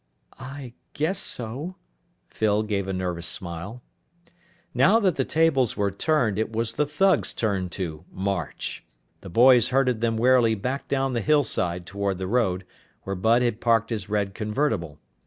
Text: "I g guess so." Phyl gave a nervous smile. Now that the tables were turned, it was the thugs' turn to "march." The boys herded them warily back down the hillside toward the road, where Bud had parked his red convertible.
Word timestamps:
"I 0.39 0.69
g 0.69 0.73
guess 1.03 1.19
so." 1.19 1.75
Phyl 2.27 2.63
gave 2.63 2.87
a 2.87 2.91
nervous 2.91 3.27
smile. 3.27 3.83
Now 4.73 4.99
that 4.99 5.13
the 5.15 5.23
tables 5.23 5.77
were 5.77 5.91
turned, 5.91 6.39
it 6.39 6.51
was 6.51 6.73
the 6.73 6.87
thugs' 6.87 7.35
turn 7.35 7.69
to 7.77 8.03
"march." 8.11 8.83
The 9.19 9.29
boys 9.29 9.67
herded 9.67 10.01
them 10.01 10.17
warily 10.17 10.55
back 10.55 10.87
down 10.87 11.13
the 11.13 11.21
hillside 11.21 11.85
toward 11.85 12.17
the 12.17 12.25
road, 12.25 12.65
where 13.03 13.15
Bud 13.15 13.43
had 13.43 13.61
parked 13.61 13.91
his 13.91 14.09
red 14.09 14.33
convertible. 14.33 14.97